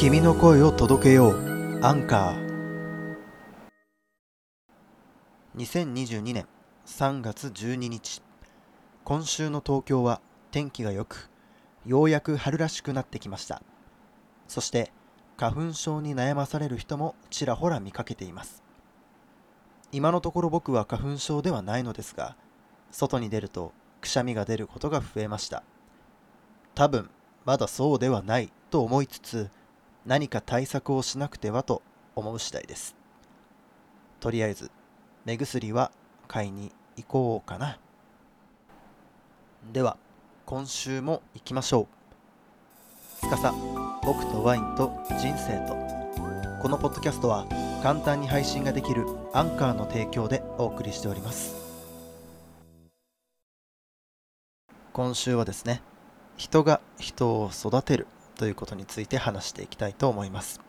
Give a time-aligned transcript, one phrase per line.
[0.00, 1.78] 君の声を届けよう。
[1.82, 6.46] アンカー2022年
[6.86, 8.22] 3月12日。
[9.04, 11.28] 今週の東京は天気が良く
[11.84, 13.62] ようやく春らしくなってきました。
[14.48, 14.90] そして
[15.36, 18.62] 花粉症に悩まされる人もちらほら見かけています。
[19.92, 22.36] 今のところ僕は花粉症ではないのですが
[22.90, 25.62] 外に出るとくしゃみが出ることが増えました。
[26.74, 27.10] 多分
[27.44, 29.50] まだそうではないと思いつつ
[30.06, 31.82] 何か対策をしなくてはと
[32.16, 32.96] 思う次第です。
[34.18, 34.70] とりあえず
[35.24, 35.92] 目薬は
[36.28, 37.78] 買いに行こうかな。
[39.72, 39.96] では
[40.46, 41.86] 今週も行きましょ
[43.22, 43.26] う。
[43.26, 43.52] 司
[44.02, 45.74] 僕とワインと人生と。
[46.62, 47.46] このポッドキャストは
[47.82, 51.54] 簡単に配信ができるアンカーの提供でお送りしております。
[54.92, 55.82] 今週はですね
[56.36, 58.06] 人が人を育てる。
[58.40, 60.62] ということについて話していきたいと思います。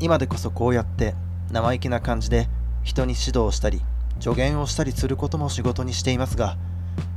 [0.00, 1.14] 今でこそこうやって
[1.50, 2.46] 生意気な感じで
[2.82, 3.80] 人に指導したり
[4.20, 6.58] 助言をしたりすることも仕事にしていますが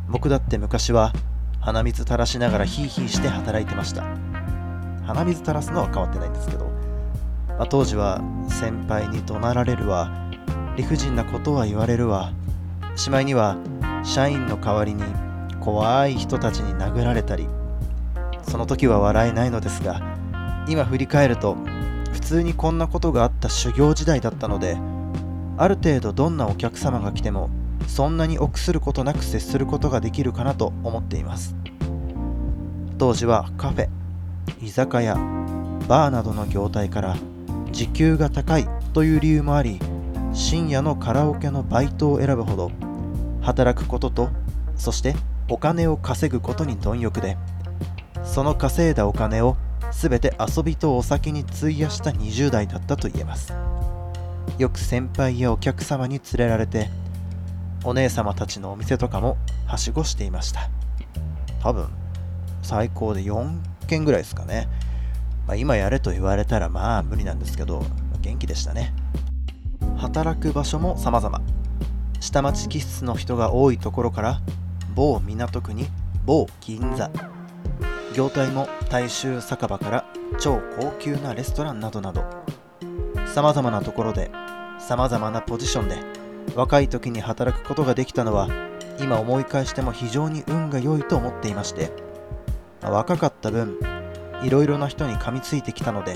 [0.07, 1.11] 僕だって昔は
[1.59, 4.05] 鼻水垂らしながらヒーヒーして働いてました。
[5.05, 6.65] 鼻水垂らすのは変わってないんですけど、
[7.49, 10.31] まあ、当時は先輩に怒鳴られるわ
[10.77, 12.31] 理不尽なことは言われるわ
[12.95, 13.57] しまいには
[14.05, 15.03] 社員の代わりに
[15.59, 17.49] 怖い人たちに殴られたり
[18.43, 20.01] その時は笑えないのですが
[20.67, 21.55] 今振り返ると
[22.11, 24.77] 普通にこんなことがあった修行時代だったので
[25.57, 27.49] ある程度どんなお客様が来ても
[27.87, 31.55] そんなに臆することなく接することができるかなと思っています。
[33.01, 33.89] 当時はカフェ
[34.61, 35.15] 居酒屋
[35.87, 37.17] バーなどの業態から
[37.71, 39.79] 時給が高いという理由もあり
[40.33, 42.71] 深夜のカラオケのバイトを選ぶほど
[43.41, 44.29] 働くことと
[44.75, 45.15] そして
[45.49, 47.37] お金を稼ぐことに貪欲で
[48.23, 49.57] その稼いだお金を
[49.91, 53.53] 全て遊びとお酒に費やした20代だったと言えます。
[54.57, 56.89] よく先輩やお客様に連れられて
[57.83, 60.69] お姉様たちのお店とかもはしごしていました。
[61.61, 61.87] 多分
[62.61, 64.67] 最高で4件ぐらいですかね、
[65.47, 67.83] まあ、今やれと言われたらまあ無理なんですけど
[68.21, 68.93] 元気でしたね。
[69.97, 71.41] 働く場所も様々。
[72.19, 74.41] 下町気質の人が多いところから
[74.93, 75.87] 某港区に
[76.25, 77.09] 某銀座。
[78.15, 80.05] 業態も大衆酒場から
[80.39, 82.23] 超高級なレストランなどなど
[83.25, 84.31] 様々なところで
[84.79, 85.97] 様々なポジションで
[86.55, 88.49] 若い時に働くことができたのは
[88.99, 91.91] 今思い返しても非常に運が良いと思っていまして
[92.81, 93.79] ま若かった分
[94.43, 96.15] いろいろな人に噛みついてきたので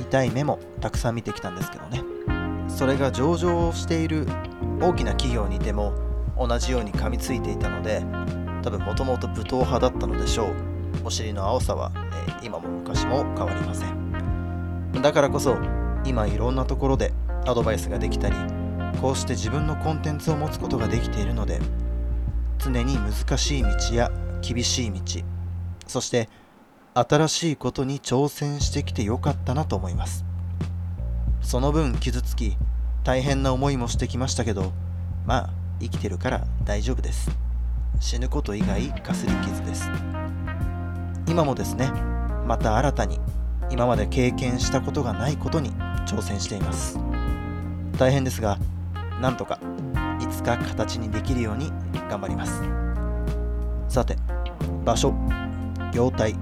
[0.00, 2.02] 痛い目もたくさん見てきたんですけどね。
[2.68, 4.26] それが上場をしている
[4.80, 5.94] 大きな企業にいても
[6.36, 8.02] 同じように噛みついていたので
[8.62, 10.73] 多分もともと武闘派だったのでしょう。
[11.04, 15.02] お尻の青さは、えー、今も昔も変わりません。
[15.02, 15.58] だからこそ
[16.04, 17.12] 今いろんなところで
[17.46, 18.36] アドバイスができたり
[19.00, 21.60] こうして自分のコンテンツを持つことができているので
[22.58, 24.10] 常に難しい道や
[24.40, 25.00] 厳しい道
[25.86, 26.28] そして
[26.94, 30.24] 新しいことに挑戦してきてよかったなと思います。
[31.42, 32.56] その分傷つき
[33.02, 34.72] 大変な思いもしてきましたけど
[35.26, 35.50] まあ
[35.80, 37.30] 生きてるから大丈夫です。
[38.00, 39.90] 死ぬこと以外かすり傷です。
[41.26, 41.90] 今もですね
[42.46, 43.20] また新たに
[43.70, 45.72] 今まで経験したことがないことに
[46.06, 46.98] 挑戦しています。
[47.98, 48.58] 大変ですが
[49.20, 49.58] なんとか
[50.20, 51.72] いつか形にできるように
[52.08, 52.62] 頑張ります。
[53.88, 54.16] さて
[54.84, 55.14] 場所
[55.92, 56.34] 業態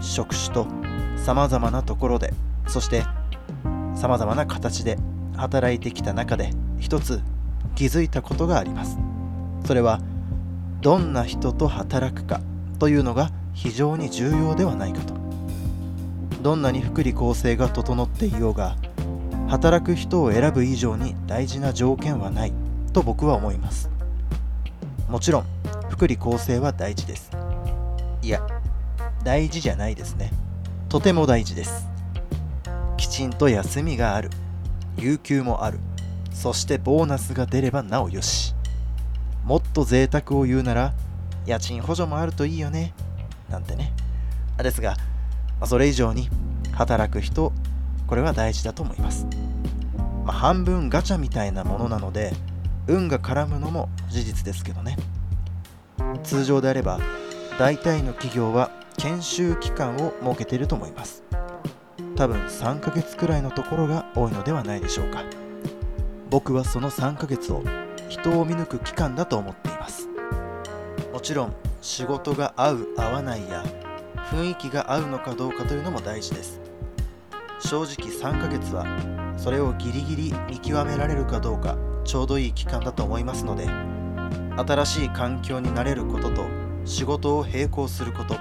[0.00, 0.66] 職種と
[1.16, 2.32] さまざまなところで
[2.66, 3.04] そして
[3.94, 4.98] さまざまな形で
[5.36, 7.20] 働いてきた中で一つ
[7.74, 8.98] 気づいたことがあります。
[9.64, 10.00] それは
[10.80, 12.40] どんな人と働くか
[12.78, 15.14] というのが非常に重要ではないかと。
[16.42, 18.76] どんなに福利厚生が整っていようが
[19.48, 22.52] 働く人を選ぶ以上に大事な条件はない
[22.92, 23.90] と僕は思います。
[25.08, 25.44] もちろん
[25.90, 27.32] 福利厚生は大事です。
[28.22, 28.46] いや
[29.24, 30.30] 大事じゃないですね。
[30.88, 31.88] とても大事です。
[32.96, 34.30] きちんと休みがある
[34.96, 35.80] 有給もある
[36.32, 38.54] そしてボーナスが出ればなおよし。
[39.44, 40.94] もっと贅沢を言うなら
[41.44, 42.94] 家賃補助もあるといいよね。
[43.48, 43.92] なんてね。
[44.58, 44.96] ですが、
[45.64, 46.28] それ以上に
[46.72, 47.52] 働く人、
[48.06, 49.26] これは大事だと思います。
[50.24, 52.32] まあ、半分ガチャみたいなものなので、
[52.86, 54.96] 運が絡むのも事実ですけどね。
[56.22, 57.00] 通常であれば、
[57.58, 61.22] 大体の企業は研修期間を設けていると思います。
[62.16, 65.22] 多分3ヶ月くらいのところが多いのではないでしょうか。
[66.30, 67.62] 僕はその3ヶ月を
[68.08, 70.08] 人を見抜く期間だと思っています。
[71.12, 73.64] もちろん仕事が合う合わないや
[74.30, 76.60] 雰囲気が合うのかどうかというのも大事です。
[77.60, 78.84] 正直3ヶ月は
[79.36, 83.66] それをギリギリ見極められるかどうかちょうどいい期間だと思いますので
[84.56, 86.46] 新しい環境に慣れることと
[86.84, 88.34] 仕事を並行すること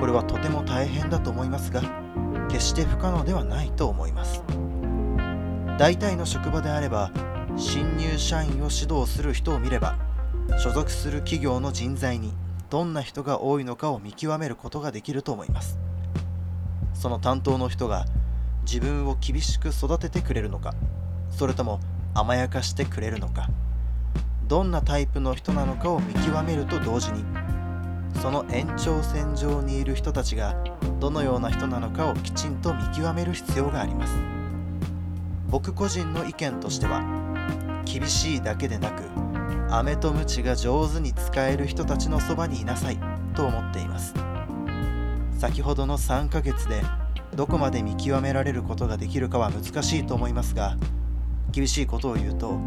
[0.00, 1.82] これはとても大変だと思いますが
[2.48, 4.42] 決して不可能ではないと思います。
[5.78, 7.10] 大体の職場であれば
[7.56, 9.98] 新入社員を指導する人を見れば
[10.58, 12.34] 所属する企業の人材に
[12.72, 15.78] どんな人が多いのかを見極めることができると思います。
[16.94, 18.06] その担当の人が
[18.64, 20.72] 自分を厳しく育ててくれるのか
[21.30, 21.80] それとも
[22.14, 23.50] 甘やかしてくれるのか
[24.48, 27.24] どんなタイプの人なのかを見極めると同時に
[28.22, 30.56] その延長線上にいる人たちが
[30.98, 34.14] どのような人なのかをきちんと見極める必要があります。
[35.50, 37.02] 僕個人の意見としては
[37.84, 39.02] 厳しいだけでなく
[39.74, 42.98] 飴と鞭が上手に使える人たちのそばにいなさい
[43.34, 44.12] と思っています。
[45.38, 46.82] 先ほどの3ヶ月で
[47.34, 50.76] どこまで見極められることができるかは難しいと思いますが
[51.50, 52.60] 厳しいことを言うと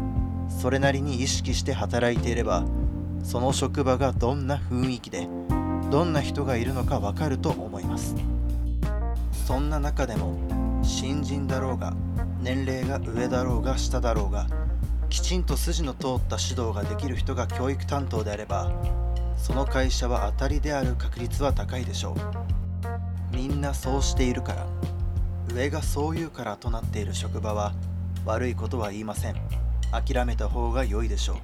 [0.48, 2.64] それなりに意識して働いていれば
[3.22, 5.28] その職場がどんな雰囲気で
[5.90, 8.16] どんな人がいるのかわかると思います。
[9.46, 10.36] そんな中でも
[10.82, 11.94] 新人だろうが
[12.40, 14.48] 年齢が上だろうが下だろうが
[15.16, 18.70] きちんと筋の通った指導ができる人が教育担当であれば
[19.38, 22.14] その会社は当たりである確率は高いでしょ
[23.32, 23.34] う。
[23.34, 24.66] みんなそうしているから
[25.54, 27.72] 上がそう言うからとなっている職場は
[28.26, 29.36] 悪いことは言いません。
[29.90, 31.36] 諦めた方が良いでしょう。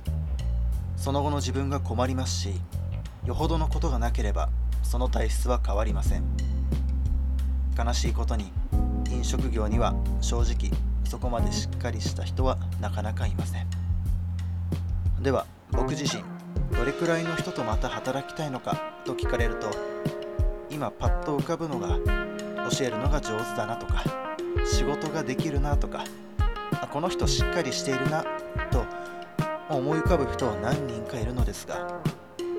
[0.98, 2.60] その後の自分が困りますし
[3.24, 4.50] よほどのことがなければ
[4.82, 6.24] その体質は変わりません。
[7.78, 8.52] 悲しいことに
[9.10, 13.66] 飲食業には正直そこまでしっかりした人はなかなかいません。
[15.20, 16.24] では僕自身
[16.74, 19.68] どれくらいの人とまた働きたいのかと聞かれると
[20.70, 21.98] 今パッと浮かぶのが
[22.70, 24.02] 教えるのが上手だなとか
[24.64, 26.04] 仕事ができるなとか
[26.90, 28.24] この人しっかりしているな
[28.70, 28.86] と
[29.68, 32.00] 思い浮かぶ人は何人かいるのですが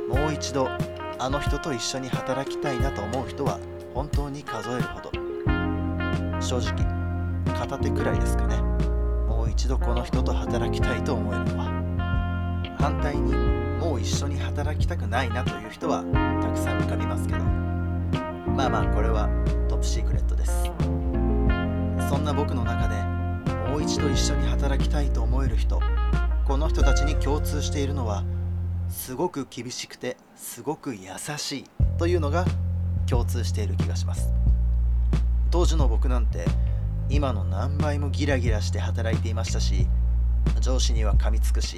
[0.07, 0.69] もう一度
[1.17, 3.57] あの人と一緒に働きたいなと思う人は
[3.95, 5.11] 本当に数えるほど。
[6.39, 7.02] 正直
[7.63, 8.57] 片手くらいですかね。
[9.25, 12.75] もう一度この人と働きたいと思えるのは。
[12.77, 13.33] 反対に
[13.79, 16.03] もう一緒に働きたくないなという人は
[16.41, 17.39] たくさん浮かびますけど。
[18.51, 19.29] まあまあこれは
[19.69, 20.51] トップシークレットです。
[22.09, 23.01] そんな僕の中で
[23.71, 25.79] もう一度一緒に働きたいと思える人。
[26.45, 28.25] この人たちに共通しているのは
[28.89, 31.65] すごく厳しくてすごく優しい
[31.97, 32.43] というのが
[33.09, 34.33] 共通している気がします。
[35.49, 36.45] 当時の僕なんて
[37.09, 39.87] 今の何倍もギラギラして働いていましたし
[40.59, 41.77] 上司には噛みつくし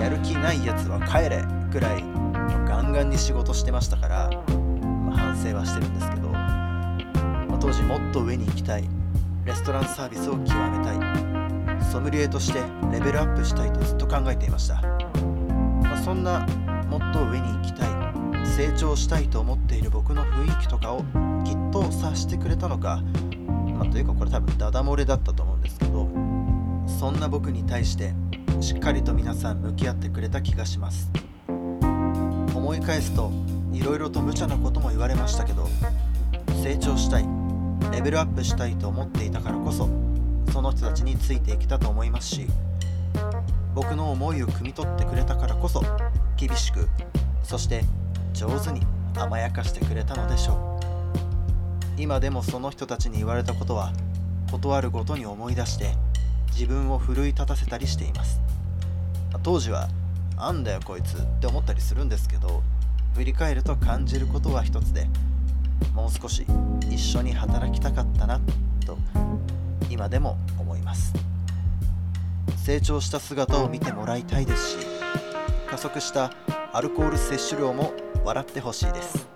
[0.00, 2.02] やる気ないやつは帰れくらい
[2.66, 8.88] ガンガンに仕事してましたから、まあ、反省はしてるんですけど、まあ、当時もっと上に行きたい
[9.44, 12.60] レストランサービスを極めたいソムリエとして
[12.92, 14.82] レベルアップしたいとずっと考えていました。
[16.04, 16.46] そんな
[16.88, 17.88] もっと上に行きたい
[18.46, 21.02] 成長したいと思っている僕の雰囲気とかを
[21.44, 23.02] きっと察してくれたのか、
[23.78, 26.08] まあ、というかこれ多分ダダ漏れだったと思うんですけど
[26.98, 28.12] そんな僕に対して
[28.60, 31.10] しっかりと皆さん向き合ってくれた気がします。
[32.54, 33.30] 思い返すと
[33.72, 35.68] いろいろと無茶なことも言われましたけど
[36.62, 37.24] 成長したい
[37.92, 39.88] レベルアップしたいと思っていたからこそ
[40.52, 42.46] その人たちについていけたと思いますし
[43.74, 45.82] 僕の思いを汲み取ってくれたからこそ
[46.36, 46.88] 厳しく
[47.42, 47.84] そして
[48.34, 48.82] 上手に
[49.16, 50.87] 甘やかしてくれたのでしょう。
[51.98, 53.92] 今でもその人たちに言われたことは
[54.52, 55.96] 断るごとに思い出して
[56.52, 58.40] 自分を奮い立たせたりしています。
[59.42, 59.88] 当時は
[60.38, 62.62] 「あんだよこいつ」って思ったりするんですけど
[63.14, 65.08] 振り返ると感じることは一つで
[65.92, 66.46] もう少し
[66.88, 68.40] 一緒に働きたかったな
[68.86, 68.96] と
[69.90, 71.12] 今でも思います。
[72.64, 74.86] 成長した姿を見てもらいたいですし
[75.70, 76.30] 加速した
[76.72, 77.92] アルコール摂取量も
[78.24, 79.26] 笑ってほしいです。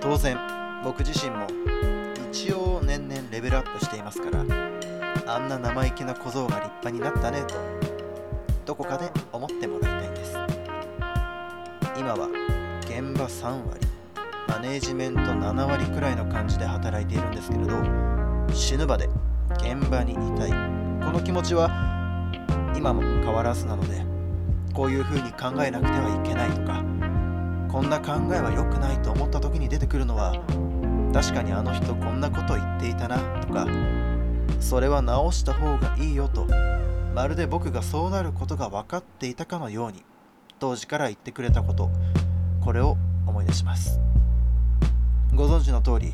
[0.00, 0.36] 当然
[0.84, 1.46] 僕自身も
[2.30, 4.40] 一応年々レベルアップしていますから
[5.26, 7.54] あんな生意気な小僧が立派になったねと
[8.66, 10.36] どこかで思ってもらいたいんです。
[11.96, 12.28] 今は
[12.82, 13.80] 現場3割
[14.48, 17.72] マネージメント7割くらいの感じで働いているんですけれど
[18.52, 19.08] 死ぬまで
[19.58, 20.50] 現場にいたい。
[20.50, 21.68] この気持ちは
[22.76, 24.04] 今も変わらずなので
[24.72, 26.82] こういうふうに考えなくてはいけないとか
[27.70, 30.32] こんな考えは良くないと思った時に出てくるのは
[31.12, 33.66] 確かにあの人こんなこと言っていたなとか
[34.60, 36.46] それは直した方がいいよと
[37.14, 40.02] まるで僕がそうなることが分かっていたかのように
[40.58, 41.90] 当時から言ってくれたこと
[42.64, 44.00] これを思い出します。
[45.34, 46.12] ご存知の通り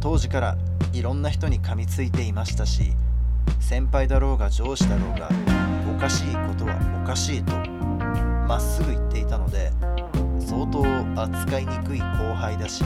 [0.00, 0.56] 当時から
[0.94, 2.92] いろんな人に噛みついていましたし
[3.60, 5.28] 先輩だろうが上司だろうが
[5.94, 7.52] おかしいことはおかしいと
[8.48, 9.70] まっすぐ言っていたので
[10.40, 10.82] 相当
[11.20, 12.82] 扱いにくい後輩だし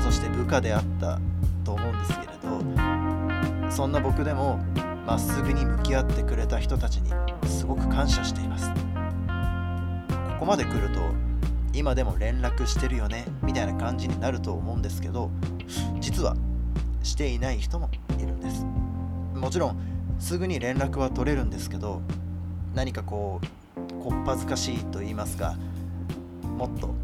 [0.00, 1.18] そして部下であった
[1.64, 4.58] と思うんですけれどそんな僕でも
[5.06, 7.12] まっすぐに向き合ってくれた人たちに
[7.48, 8.70] すごく感謝しています。
[8.70, 11.00] ここまで来ると
[11.72, 15.30] 今でも連絡してるよねみたいな感じになると思うんですけど
[16.00, 16.36] 実は
[17.02, 18.64] していない人もいるんです。
[19.34, 19.76] もちろん
[20.18, 22.00] すぐに連絡は取れるんですけど
[22.74, 23.46] 何かこう
[24.02, 25.56] こっぱずかしいと言いますか
[26.56, 26.94] もっと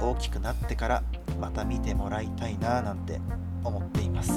[0.00, 1.02] 大きくなってから
[1.40, 3.20] また見てもらいたいななんて
[3.64, 4.32] 思っています。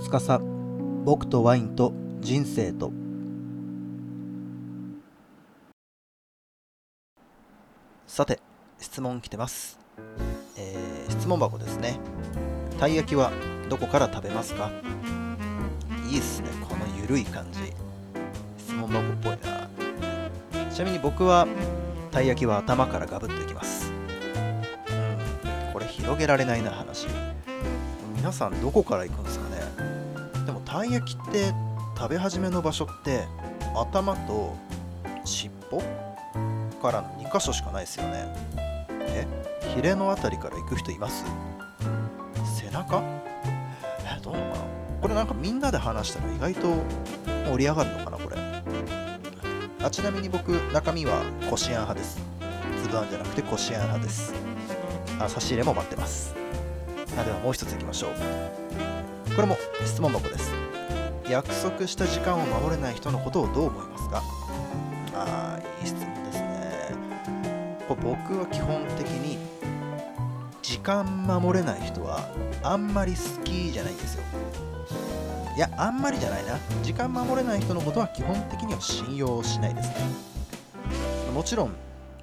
[0.00, 0.40] 司
[1.04, 2.92] 僕とワインと人生と。
[8.06, 8.40] さて
[8.80, 9.78] 質問来てます、
[10.56, 11.98] えー質問箱ですね。
[12.78, 13.32] たい焼きは
[13.68, 14.70] どこから食べますか？
[16.08, 17.72] いいっすねこのゆるい感じ。
[18.56, 19.68] 質問箱っぽいな。
[20.70, 21.48] ちなみに僕は
[22.12, 23.90] たい焼きは頭からガブッといきます。
[23.90, 23.92] う
[25.70, 27.08] んこれ広げられないな話。
[28.16, 29.56] 皆さんどこから行くんですかね？
[30.46, 31.52] でもたい焼きって
[31.96, 33.24] 食べ始めの場所って
[33.74, 34.56] 頭と
[35.24, 35.82] 尻尾
[36.80, 38.32] からの2箇所しかないですよね。
[39.00, 39.26] え？
[39.74, 41.24] ヒレのあたりから行く人います？
[42.78, 43.02] 背中
[44.04, 44.64] えどうなのかな？
[45.00, 46.68] これなんかみんなで話したら意外と
[47.46, 48.36] 盛り上がるのかなこれ。
[49.84, 52.20] あちなみに僕中身はこしあん派です。
[52.82, 54.34] 粒あんじゃなくてこしあん派です。
[55.18, 56.34] あ差し入れも待ってます。
[57.18, 58.10] あではもう一ついきましょう。
[59.34, 60.52] これも質問箱です。
[61.28, 64.22] 約束した時間を守れない人のことをどう思いますか？
[65.14, 66.94] あーいい質問ですね。
[67.88, 69.38] これ僕は基本的に
[70.88, 72.26] 間守れない人は
[72.62, 74.22] あんまり好きじゃないんですよ。
[75.54, 76.58] いやあんまりじゃないな。
[76.82, 79.96] 時間守れない人のことは基本的には信用しないですね。
[81.34, 81.72] もちろん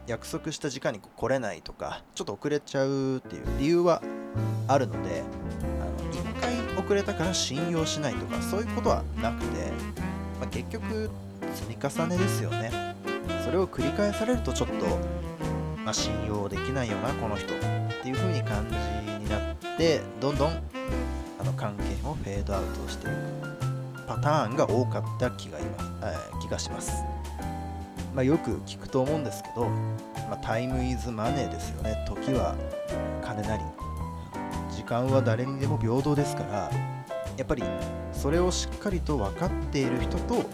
[0.08, 4.02] 約束した時間に来れないとかちょっと遅れちゃうっていう理由は
[4.68, 5.24] あるので
[5.82, 6.40] あの1
[6.76, 9.72] 回遅れたから信用しないとかそういうことはなくて、
[10.40, 11.10] まあ、結局
[11.54, 12.96] 積み重ねですよね。
[13.44, 14.86] それを繰り返されるとちょっと、
[15.84, 17.54] まあ、信用できないよなこの人。
[18.06, 20.52] っていう風に感じになってどんどん
[21.40, 27.04] あの関係もフェードアウトしていくパターンが多かった気がいます、えー気がします、
[28.14, 29.68] まあ、よく聞くと思うんですけど、
[30.30, 32.06] まあ、タイムイズマネーですよね。
[32.08, 32.56] 時は
[33.24, 33.64] 金なり。
[34.70, 36.70] 時間は誰にでも平等ですから
[37.38, 37.64] やっぱり
[38.14, 40.48] それをしっかりと分かっている人と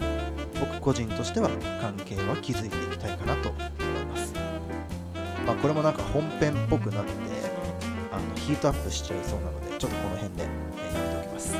[0.58, 1.50] 僕個人としては
[1.82, 3.62] 関係は築いていきたいかなと思い
[4.06, 4.32] ます、
[5.46, 7.31] まあ、これもなんか本編っぽくなって
[8.46, 11.54] ヒートアップしちゃいそうなのでちょっとこの辺で、えやめておきます。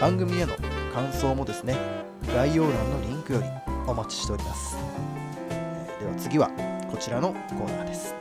[0.00, 0.54] 番組への
[0.94, 1.76] 感想もですね
[2.34, 3.46] 概要欄のリンクより
[3.86, 4.76] お待ちしております、
[5.50, 6.50] えでは次は
[6.90, 8.14] こちらのコーナーです。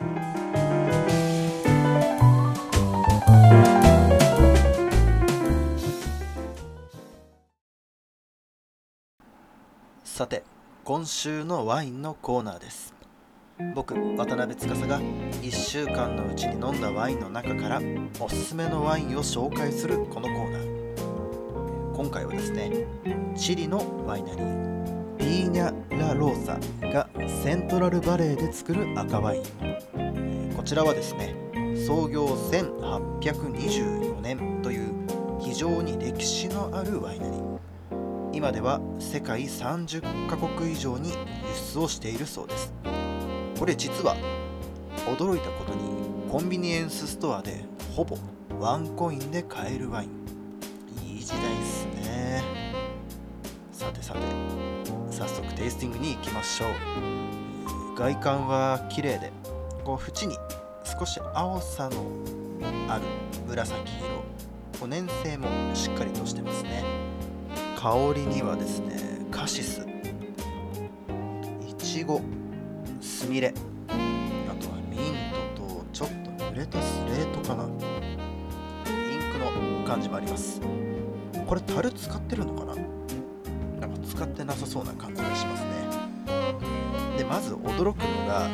[10.04, 10.44] さて
[10.84, 13.01] 今週のワインのコーナーです。
[13.74, 17.82] 僕渡辺司が1週間のうちに飲んだワインの中から
[18.20, 21.96] おすすめのワインを紹介するこのコーナー。
[21.96, 22.86] 今回はですね
[23.38, 27.08] チリのワイナリービーニャ・ラ・ローサが
[27.44, 29.44] セントラルバレーで作る赤ワイン。
[30.56, 31.36] こちらはですね
[31.88, 34.92] 創業1824年という
[35.40, 37.60] 非常に歴史のあるワイナリー。
[38.34, 41.16] 今では世界30カ国以上に輸
[41.74, 42.74] 出をしているそうです。
[43.62, 44.16] これ実は
[45.06, 45.82] 驚いたことに
[46.32, 47.64] コンビニエンスストアで
[47.96, 48.18] ほぼ
[48.60, 50.10] ワンコインで買えるワイン。
[51.08, 52.44] いい時代ですね。
[53.72, 54.20] さてさて
[55.12, 57.96] 早速テイスティングに行きましょう。
[57.96, 59.32] 外観は綺麗で
[59.84, 60.36] こう縁に
[61.00, 62.04] 少し青さの
[62.90, 63.04] ある
[63.48, 64.08] 紫色。
[64.80, 66.84] こう粘性もしっかりとしてますね。
[67.76, 68.98] 香りにはですね
[69.30, 69.86] カシス。
[71.70, 72.22] いちご。
[73.32, 73.54] みれ。
[73.88, 73.92] あ
[74.62, 75.16] とはミン
[75.56, 77.64] トとちょっと濡れたスレートかな。
[77.64, 77.72] イン
[79.32, 80.60] クの感じもあります。
[81.48, 82.76] これ樽使ってるのかな？
[83.80, 85.70] なんか使ってなさそうな感じがしますね。
[87.18, 88.50] でまず驚くのが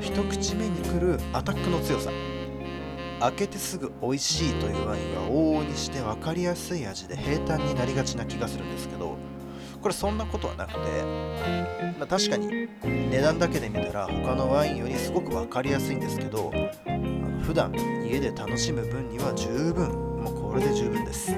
[0.00, 2.10] 一口目に来るアタックの強さ。
[3.20, 9.18] 開けてすぐ美味しいというワインは往々にして分かりやすい味で平坦になりがちな気がするんですけど
[9.80, 10.78] これそんなことはなくて、
[11.98, 16.52] まあ、確かに値段だけで見たら他のワインよりすごく分かりやすいんですけど
[16.86, 17.72] あの普段
[18.04, 19.88] 家で楽しむ分には十分
[20.22, 21.34] もうこれで十分です。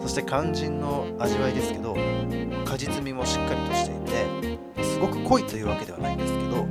[0.00, 1.94] そして肝心の味わいですけど
[2.64, 4.00] 果実味もしっかりとしてい
[4.76, 6.66] てすごく濃いというわけではないんですけど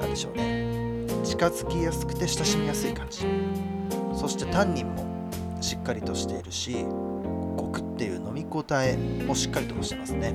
[0.00, 0.70] 何でしょうね。
[1.22, 3.26] 近づきやすくて親しみやすい感じ。
[4.14, 5.04] そしてタンニンも
[5.60, 6.86] しっかりとしているし
[7.56, 10.34] コクっていう飲み応えもしっかりとしてますね。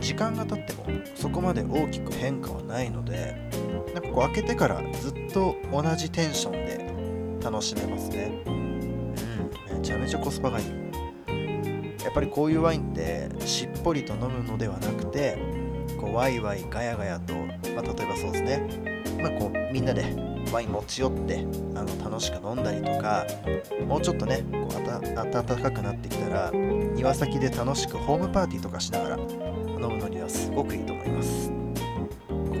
[0.00, 0.84] 時間が経っても
[1.14, 3.36] そこまで大きく変化はないので
[3.94, 8.42] なんかこう開けてからずっと同じテンションで楽しめますね。
[8.46, 8.80] うん
[9.74, 10.66] めちゃめちゃコスパがいい。
[12.04, 15.38] やっぱりこういうワインってしっぽりと飲むのではなくて
[16.00, 17.40] こうワイワイガヤガヤと、ま
[17.78, 18.82] あ、例えばそうですね、
[19.22, 23.26] まあ、こうみんなでワイン持ち寄ってあの楽しく飲んだりとか
[23.86, 24.72] もうちょっとねこう
[25.14, 31.50] 暖かくなってきたら庭先で楽しくホームパーティーとかしながら飲むのにはすごくいいと思います。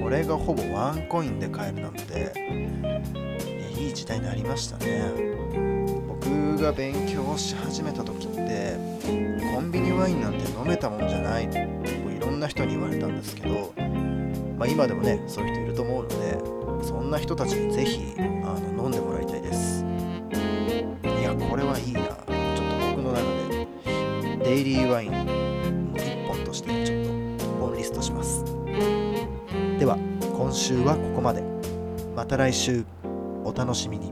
[0.02, 2.32] これがほぼワンコインで買えるなんて
[3.78, 5.12] いい時代になりましたね。
[6.08, 8.76] 僕が勉強し始めた時って
[9.54, 11.68] コンビニワインなんて飲めたもんじゃないって
[12.16, 13.72] いろんな人に言われたんですけど、
[14.58, 16.08] まあ、今でもねそういう人いると思うの
[17.12, 19.84] な人たちにぜひあの飲んでもらいたいです。
[21.04, 22.00] いやこれはいいな。
[22.00, 22.32] ちょっと
[22.96, 28.42] 僕の中でデイリーワインの1本としてちょっと本リストします。
[29.78, 29.98] では
[30.34, 31.44] 今週はここまで。
[32.16, 32.84] また来週。
[33.44, 34.11] お楽しみに。